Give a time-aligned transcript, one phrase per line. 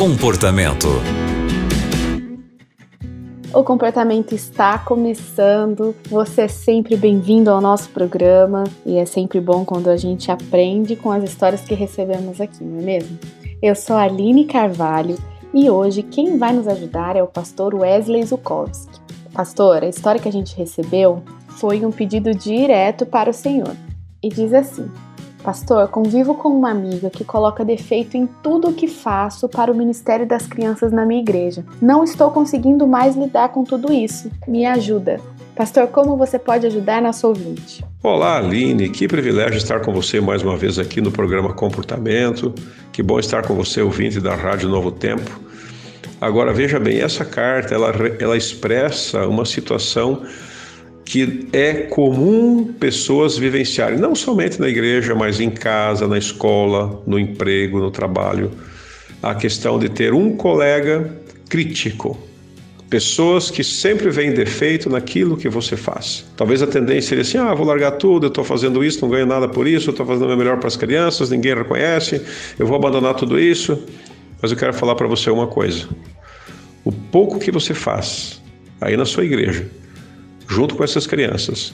[0.00, 0.88] Comportamento.
[3.52, 5.94] O comportamento está começando.
[6.08, 10.96] Você é sempre bem-vindo ao nosso programa e é sempre bom quando a gente aprende
[10.96, 13.18] com as histórias que recebemos aqui, não é mesmo?
[13.60, 15.18] Eu sou a Aline Carvalho
[15.52, 18.98] e hoje quem vai nos ajudar é o pastor Wesley Zukowski.
[19.34, 23.76] Pastor, a história que a gente recebeu foi um pedido direto para o Senhor
[24.22, 24.90] e diz assim:
[25.42, 29.74] Pastor, convivo com uma amiga que coloca defeito em tudo o que faço para o
[29.74, 31.64] Ministério das Crianças na minha igreja.
[31.80, 34.30] Não estou conseguindo mais lidar com tudo isso.
[34.46, 35.18] Me ajuda.
[35.56, 37.82] Pastor, como você pode ajudar nosso ouvinte?
[38.02, 38.90] Olá, Aline.
[38.90, 42.54] Que privilégio estar com você mais uma vez aqui no programa Comportamento.
[42.92, 45.40] Que bom estar com você, ouvinte da Rádio Novo Tempo.
[46.20, 50.22] Agora, veja bem, essa carta ela, ela expressa uma situação
[51.10, 57.18] que é comum pessoas vivenciarem, não somente na igreja, mas em casa, na escola, no
[57.18, 58.52] emprego, no trabalho,
[59.20, 61.12] a questão de ter um colega
[61.48, 62.16] crítico.
[62.88, 66.24] Pessoas que sempre veem defeito naquilo que você faz.
[66.36, 69.26] Talvez a tendência seria assim: ah, vou largar tudo, eu estou fazendo isso, não ganho
[69.26, 72.22] nada por isso, estou fazendo o melhor para as crianças, ninguém reconhece,
[72.56, 73.82] eu vou abandonar tudo isso.
[74.40, 75.88] Mas eu quero falar para você uma coisa:
[76.84, 78.40] o pouco que você faz
[78.80, 79.68] aí na sua igreja,
[80.50, 81.72] junto com essas crianças,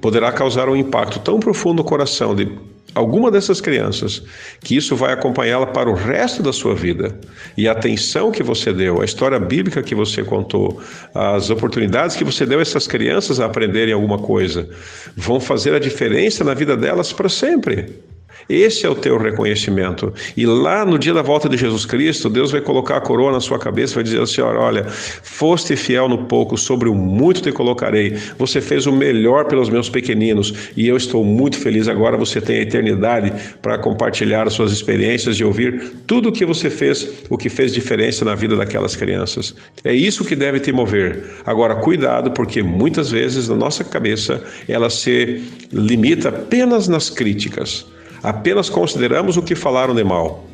[0.00, 2.52] poderá causar um impacto tão profundo no coração de
[2.94, 4.22] alguma dessas crianças
[4.60, 7.18] que isso vai acompanhá-la para o resto da sua vida.
[7.56, 10.82] E a atenção que você deu, a história bíblica que você contou,
[11.14, 14.68] as oportunidades que você deu a essas crianças a aprenderem alguma coisa,
[15.16, 18.00] vão fazer a diferença na vida delas para sempre.
[18.48, 20.12] Esse é o teu reconhecimento.
[20.36, 23.40] E lá no dia da volta de Jesus Cristo, Deus vai colocar a coroa na
[23.40, 27.52] sua cabeça vai dizer ao Senhor: Olha, foste fiel no pouco, sobre o muito te
[27.52, 28.16] colocarei.
[28.38, 31.88] Você fez o melhor pelos meus pequeninos e eu estou muito feliz.
[31.88, 33.32] Agora você tem a eternidade
[33.62, 37.72] para compartilhar as suas experiências e ouvir tudo o que você fez, o que fez
[37.72, 39.54] diferença na vida daquelas crianças.
[39.84, 41.24] É isso que deve te mover.
[41.44, 47.86] Agora, cuidado, porque muitas vezes na nossa cabeça ela se limita apenas nas críticas.
[48.22, 50.44] Apenas consideramos o que falaram de mal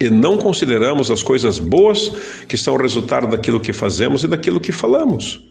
[0.00, 2.10] e não consideramos as coisas boas
[2.48, 5.44] que são resultado daquilo que fazemos e daquilo que falamos.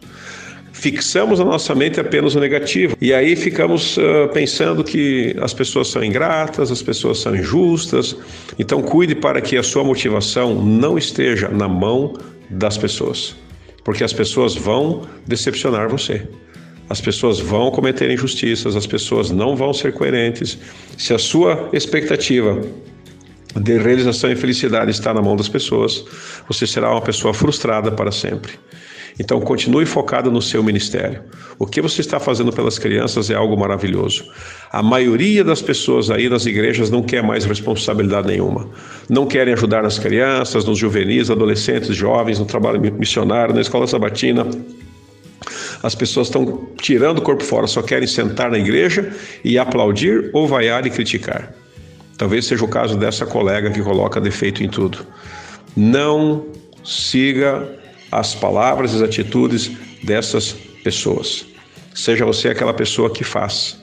[0.72, 5.88] Fixamos a nossa mente apenas o negativo e aí ficamos uh, pensando que as pessoas
[5.88, 8.18] são ingratas, as pessoas são injustas.
[8.58, 12.14] Então, cuide para que a sua motivação não esteja na mão
[12.50, 13.36] das pessoas,
[13.84, 16.28] porque as pessoas vão decepcionar você.
[16.94, 20.60] As pessoas vão cometer injustiças, as pessoas não vão ser coerentes.
[20.96, 22.62] Se a sua expectativa
[23.60, 26.06] de realização e felicidade está na mão das pessoas,
[26.48, 28.52] você será uma pessoa frustrada para sempre.
[29.20, 31.24] Então, continue focado no seu ministério.
[31.58, 34.26] O que você está fazendo pelas crianças é algo maravilhoso.
[34.72, 38.70] A maioria das pessoas aí nas igrejas não quer mais responsabilidade nenhuma.
[39.10, 44.46] Não querem ajudar nas crianças, nos juvenis, adolescentes, jovens, no trabalho missionário, na escola sabatina
[45.84, 49.14] as pessoas estão tirando o corpo fora, só querem sentar na igreja
[49.44, 51.54] e aplaudir ou vaiar e criticar.
[52.18, 55.06] Talvez seja o caso dessa colega que coloca defeito em tudo.
[55.76, 56.46] Não
[56.86, 57.68] siga
[58.10, 61.46] as palavras e as atitudes dessas pessoas.
[61.94, 63.78] Seja você aquela pessoa que faz.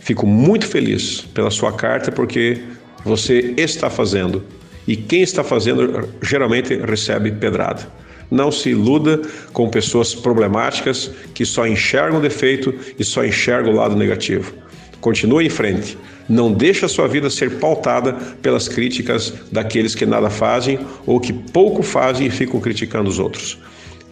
[0.00, 2.62] Fico muito feliz pela sua carta porque
[3.02, 4.44] você está fazendo.
[4.86, 7.86] E quem está fazendo geralmente recebe pedrada.
[8.30, 9.20] Não se iluda
[9.52, 14.52] com pessoas problemáticas que só enxergam o defeito e só enxergam o lado negativo.
[15.00, 15.96] Continue em frente.
[16.28, 21.32] Não deixe a sua vida ser pautada pelas críticas daqueles que nada fazem ou que
[21.32, 23.58] pouco fazem e ficam criticando os outros.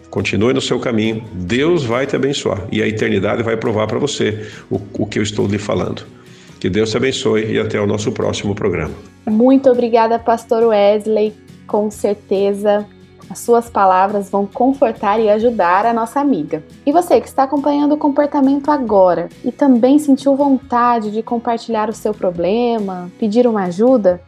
[0.09, 4.47] Continue no seu caminho, Deus vai te abençoar e a eternidade vai provar para você
[4.69, 6.03] o, o que eu estou lhe falando.
[6.59, 8.93] Que Deus te abençoe e até o nosso próximo programa.
[9.27, 11.33] Muito obrigada, Pastor Wesley.
[11.67, 12.85] Com certeza
[13.29, 16.63] as suas palavras vão confortar e ajudar a nossa amiga.
[16.85, 21.93] E você que está acompanhando o comportamento agora e também sentiu vontade de compartilhar o
[21.93, 24.21] seu problema, pedir uma ajuda,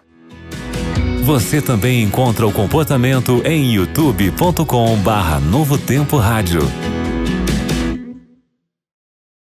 [1.24, 6.62] Você também encontra o comportamento em youtube.com/novotempo rádio.